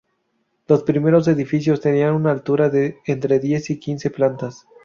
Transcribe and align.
Los 0.67 0.81
primeros 0.81 1.27
edificios 1.27 1.79
tenían 1.79 2.15
una 2.15 2.31
altura 2.31 2.69
de 2.69 2.97
entre 3.05 3.37
diez 3.37 3.69
y 3.69 3.79
quince 3.79 4.09
plantas. 4.09 4.65